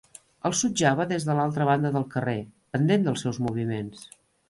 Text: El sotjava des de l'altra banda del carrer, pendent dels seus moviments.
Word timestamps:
El 0.47 0.55
sotjava 0.59 1.05
des 1.11 1.27
de 1.27 1.35
l'altra 1.41 1.69
banda 1.71 1.93
del 1.99 2.09
carrer, 2.17 2.37
pendent 2.77 3.09
dels 3.09 3.27
seus 3.27 3.45
moviments. 3.51 4.07